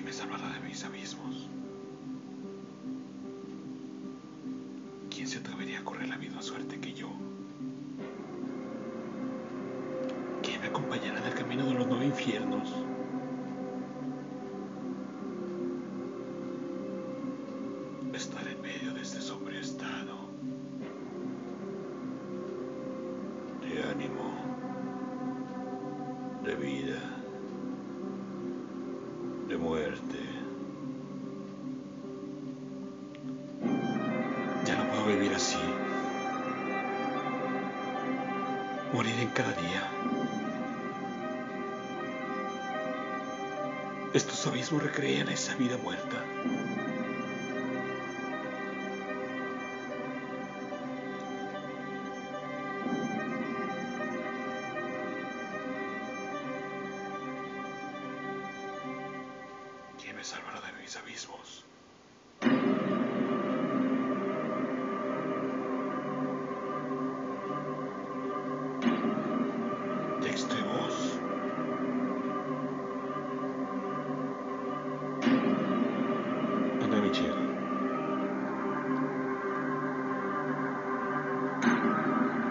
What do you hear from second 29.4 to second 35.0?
de muerte. Ya no